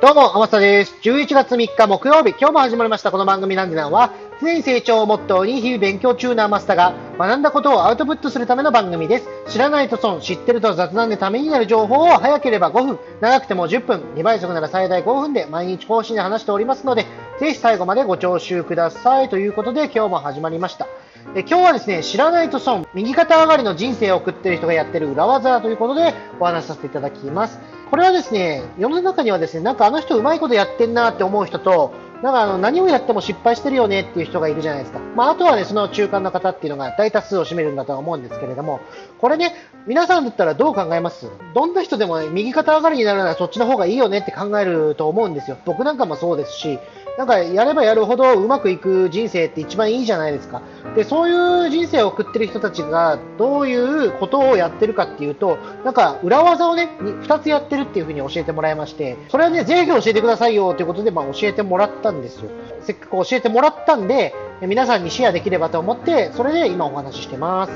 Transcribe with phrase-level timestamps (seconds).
[0.00, 0.94] どうも、天下です。
[1.02, 9.28] 11月3日木曜日、今日も始まりましたこの番組なんでなんは、常に成長をモットーに日々勉強中なマスターが学んだことをアウトプットするための番組です。
[9.48, 17.04] 知らないと損、知ってると雑談でためになる情報を早ければ5分、長くても10分、2倍速なら最大5分で毎日更新で話しておりますので、
[17.40, 19.28] ぜひ最後までご聴取ください。
[19.28, 20.86] ということで今日も始まりました。
[21.34, 27.58] え今日はですね、知らないと損、右肩上がりの人生を送っている人がやってる裏技ということでお話しさせていただきます。
[27.90, 35.00] これはですね、世の中にはですね、なんかあの人うまいことやってんなって思う人と、なんかあの何をやっても失敗してるよねっていう人がいるじゃないですか。
[35.14, 38.80] まあ、あとはね、その中間の方っていうのが大多数を占めるんだとは思うんですけれども、
[39.18, 39.54] これね、
[39.86, 41.30] 皆さんだったらどう考えます？
[41.54, 45.58] どんな人でも、ね、右肩上がりになるならそっちの方がいいよねって考えると思うんですよ。
[45.66, 46.78] 僕なんかもそうですし、
[47.18, 50.62] なんかやればやるほどうまくいく人生って一番いいじゃないですか。
[50.94, 62.50] で、そういう人生を送ってる人たちがどういうことをやってるかっていうと、なんか裏技をね、2つやってるっていうふうに教えてもらいまして、それはね、ぜひ教えてくださいよということで、まあ教えてもらったんですよ。
[62.82, 67.72] せっかく教えてもらったんで、皆さんにシェアできればと思って、それで今お話ししてます。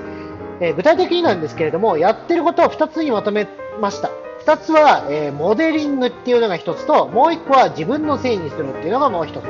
[0.61, 3.49] えー、具体的になんですけれども、やってることを2つにまとめ
[3.81, 4.22] ました。
[4.45, 9.47] 2つは、えー、モデリングっていうのが1つと、もう1個は自分のせいにするっていうのがもう1つです。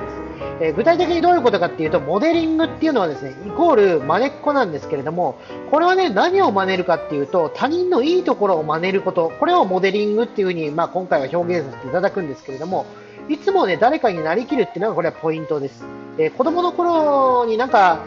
[0.60, 5.38] えー、具体的にどういうことかっていうと、モデリングっていうのはですね、イコール真似っこなんですけれども、
[5.70, 12.86] これはね、何を真似るかっていうと、他人のいいところを真似ること、これをモデリングっていうふうに、まあ、今回は表現させていただくんですけれども、
[13.28, 15.84] いつもね、誰かになりきるっていうのがこれはポイントです。
[16.18, 18.00] えー、子供の頃になんか、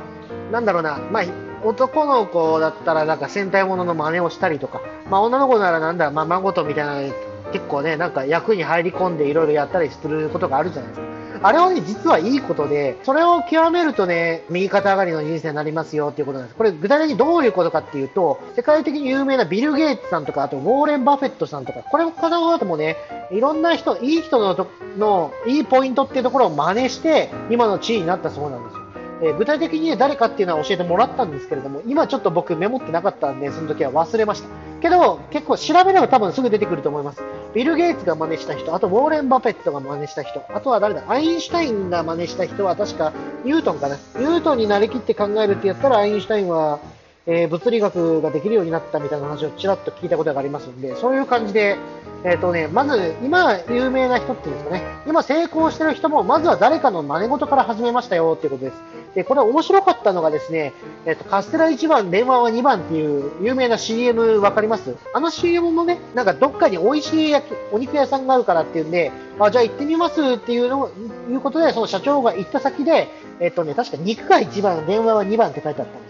[0.52, 1.24] なんだろうな、まあ、
[1.66, 7.14] 男の子だったらなんか戦隊ものの真似をしたりとか、まあ、女の子ならなんだ、まあ、孫とみたいな
[7.52, 11.16] 結構ね、なんか役に入り込んでいろいろやったりすることがあるじゃないですか。
[11.44, 16.58] あれはね、実はいいことで、それを極めるとね、右肩上がりの人生になりますよっていうことなんです。
[16.58, 22.96] これ具体的にどういうことかっていうと、世界的に有名なビル・ゲイツさんとか、あとウォーレン・バフェットさんとか、これの方もね、
[23.32, 28.85] いろんな人、いい人ののいいポイントっていうところを真似して、今の地位になったそうなんですよ。
[29.22, 34.48] えー、具体的に、誰かっていうのは教えてもらったんですけれども、今ちょっと僕メモってなかったんで、その時は忘れました。
[34.82, 37.24] けど、結構調べれば多分すぐ出てくると思います。
[37.54, 43.96] ビル・ゲイツが真似した人、あとウォーレン・バフェットが真似した人、あとは誰だ、アインシュタインが真似した人は確かニュートンかな。
[43.96, 46.80] ニュートンになりきって考えるってやったら、アインシュタインは、
[47.28, 51.78] えー、物理学ができるようになったみたいな話をちらっと聞いたことがありますんで、そういう感じで、
[52.24, 59.05] え、ー、とね、まず、今、有名な人っていうんですかね、今成功してる人も、まずは誰かの真似事から始めましたよっていうことです。
[59.16, 60.74] で、これ面白かったのがですね、
[61.06, 64.96] えっ、ー、と、カステラ1番、電話は2番っていう有名な CM わかります？
[65.14, 70.90] あの CM もね、なんかどっかに美味しい焼きお肉屋さんがあるからっていうんで、あ、じゃあ行ってみますっていうの、
[71.30, 73.08] いうことで、その社長が行った先で、
[73.40, 76.05] えっ、とね、確か肉が1番、電話は2番って書いてあった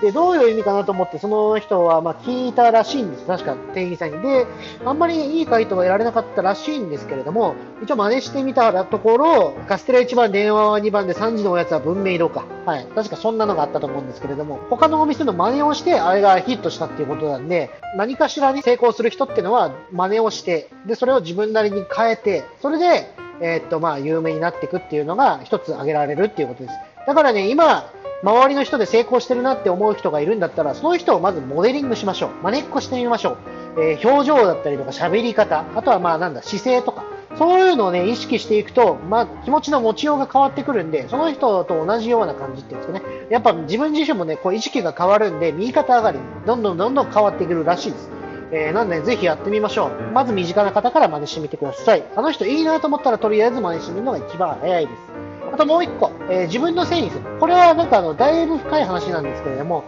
[0.00, 0.12] で。
[0.12, 3.26] どういう意味かなと思って、その人はまあ聞いたらしいんです。
[3.26, 4.22] 確か店員さんに。
[4.22, 4.46] で、
[4.84, 12.44] あんまりいい回答は得られなかったらしいんですけれども、一応真似してみたところ、カステラ1番、電話は2番で3時のおやつは文明堂か。
[12.66, 12.86] はい。
[12.94, 26.74] 確かそんなのがあったと思うんですけれども、他のお店の真似をして、あれがヒットしたっていうことなんで、何かしらに成功する人っていうのは真似をして、で、それを自分なりに変えて、それで、えー、っと、まあ、有名になっていくっていうのが一つ挙げられるっていうことです。
[27.06, 27.90] だからね、今、
[28.24, 32.30] 周りの人で成功してるなって思う人がいるんだったら、その人をまずモデリングしましょう。
[32.42, 33.32] 真似っこしてみましょ
[33.76, 33.82] う。
[33.82, 37.04] えー、表情だったりとか喋り方、あとはまあなんだ、姿勢とか、
[37.36, 43.26] そういうのをね、意識していくと、まあ、気持ちの持ちようが変わってくるんで、その人と同じような感じっていうんですかね。
[43.28, 48.10] やっぱ自分自身もね、こう意識が変わるんで、右肩上がりに、どんどんどんどん変わってくるらしいです。
[48.52, 50.12] えー、なんで、ぜひやってみましょう。
[50.12, 52.04] まず身近な方から真似してみてください。
[52.14, 55.23] あの人いいなと思ったら、とりあえず真似してみるのが一番早いです。
[55.54, 57.22] あともう一個、えー、自分のせいにする。
[57.38, 59.84] これはなんかあの、だいぶ深い話なんですけれども、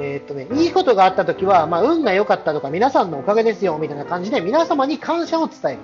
[0.00, 5.78] えー、っとね、いいことがあった時は、まあ、運が良かったとか、皆さんのおかげですよ、みたいな感じで、皆様に感謝を伝える。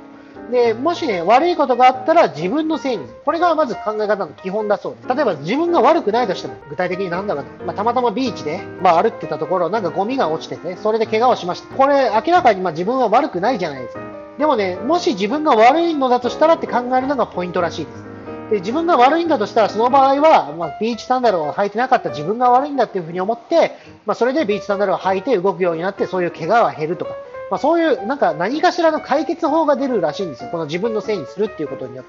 [0.52, 3.16] で、もしね、悪いことがあったら自分のせいにする。
[3.24, 5.08] これがまず考え方の基本だそうです。
[5.08, 7.64] 例えば自分が悪くないとしても、具体的になんだろうな。
[7.66, 11.74] まあ、たまたまビーチで、まあ、歩ってたところ、なんかゴミが落ちてて、それで怪我をしました。
[11.74, 14.00] これ、明らかにま自分は悪くないじゃないですか。
[14.38, 18.13] でもね、もし自分が悪いのだとしたらって考えるのがポイントらしいです。
[18.54, 23.72] で自分が悪いんだとしたら、その場合は、まあ、ビーチサンダルを履いてなかった自分が悪いんだっていうふうに思って、
[24.06, 27.16] まあ、それでビーチサンダルを履いて動くようになって、そういう怪我は減るとか、
[27.50, 30.50] まあ、そういうなんか何かしらの解決法が出るらしいんですよ。
[30.50, 32.04] この自分のせいにするっていうことによっ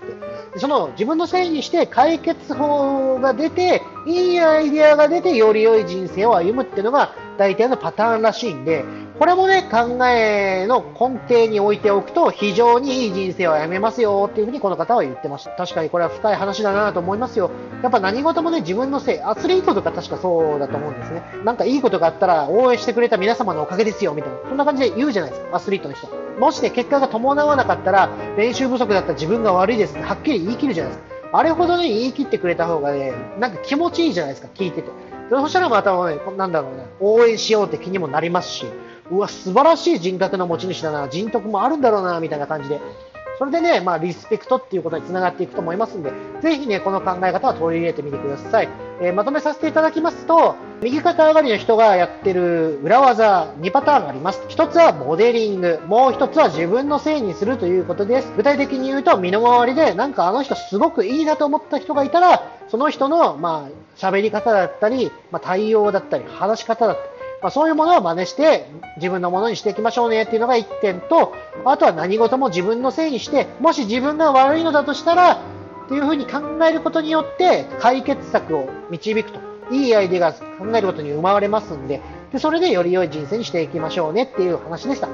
[0.53, 0.59] て。
[0.59, 8.85] その自分のせいにして解決法が出て、いいアイデアが出て、より良い人生を歩むっていうのが大体のパターンらしいんで、
[9.17, 15.51] これもね、考えの根底に置いておくと、非常にいい人生を歩めますよっていうふうにこの方は言ってました。
[15.51, 17.49] 確かにこれは深い話だなと思いますよ。
[17.81, 21.23] やっぱ何事もね、自分のせい、アスリートとか確かそうだと思うんですね。
[21.45, 24.37] なんかいいことがあったら、応援してくれた皆様のおかげですよ、みたいな。
[24.49, 26.09] そんな感じで言うじゃないですか、アスリートの人。
[26.37, 31.15] もしね、結果が伴わなかったら、練習不足だった自分が悪いですって、はっきり言い切るじゃないですか。
[31.37, 34.89] あれほどね、言い切ってくれた方がね、なんか気持ちいいじゃないですか、聞いてて。
[35.29, 38.65] そしたらまたね、なんだろうね、応援しようって気にもなりますし、
[39.11, 42.79] うわ、素晴らしい人格の持ち主だな、人徳もあるんだろうな、みたいな感じで。
[43.37, 46.11] それでね、まあ、リスペクトっていうことにつながっていくと思いますんで、
[46.41, 48.69] ぜひね、この考え方は取り入れてみてください。
[49.01, 54.41] えー、まとめさせていただきますと、右肩上がりの人がやってる裏技2パターンがあります。
[54.47, 58.31] 1つはモデリング、もう1つは自分のせいにするということです。
[58.37, 68.67] 具体的に言うと、身の回りでなんかあの人すごくいいなと思った人がいたら、その人の、まあ、喋り方だったり、まあ、対応だったり、話し方だったり、まあ、そういうものを真似して
[68.97, 71.33] 自分のものにしていきましょうねっていうのが1点と、
[71.65, 75.41] あとは何事も自分のせいにして、もし自分が悪いのだとしたら、
[75.85, 79.55] っていうふうに考えることによって解決策を導くと。
[79.71, 82.01] いいアイデアが考えることに生まれますんで、
[82.31, 85.09] でそれでより良い人生にしていきましょうねっていう話でした。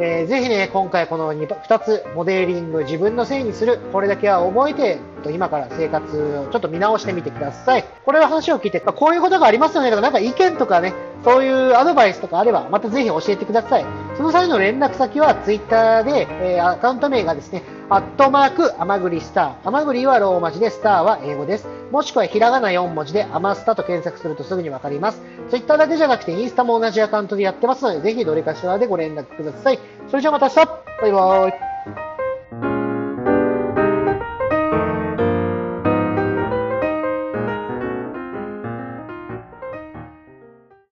[0.00, 4.98] えー、ぜひね、今回この 2, 2つ、モデリング、自分のせいにする、これだけは覚えて、
[5.30, 6.04] 今から生活
[6.48, 7.84] をちょっと見直してみてください。
[8.04, 10.92] これの話を聞いて、こういうことがありますよねとか、なんか意見とかね、
[11.24, 13.86] そういうアドバイスとかあれば、またぜひ教えてください。
[14.16, 19.68] その際の連絡先は Twitter で、えー、アカウント名がですね、アットマーク、アマグリスター。
[19.68, 21.66] アマグリはローマ字で、スターは英語です。
[21.90, 25.22] もしくはひらがな4文字で、アマスタと検索するとすぐにわかります。
[25.48, 29.78] Twitter だけじゃなくて、インスタも同じアカウントでやってますので、ぜひどれかしらでご連絡ください。
[30.08, 30.66] それじゃあまた明日
[31.00, 31.73] バイバーイ